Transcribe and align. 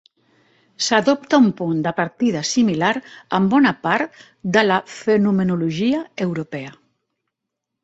S"adopta 0.85 1.39
un 1.47 1.49
punt 1.59 1.83
de 1.87 1.93
partida 1.99 2.41
similar 2.53 2.89
en 3.39 3.51
bona 3.53 3.75
part 3.89 4.25
de 4.57 4.65
la 4.71 4.81
fenomenologia 4.97 6.03
europea. 6.29 6.75